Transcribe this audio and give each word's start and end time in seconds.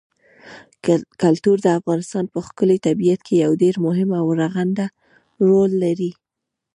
کلتور 1.21 1.57
د 1.63 1.67
افغانستان 1.79 2.25
په 2.33 2.39
ښکلي 2.47 2.77
طبیعت 2.87 3.19
کې 3.27 3.35
یو 3.43 3.51
ډېر 3.63 3.75
مهم 3.85 4.09
او 4.19 4.25
رغنده 4.41 4.85
رول 5.47 5.71
لري. 5.83 6.11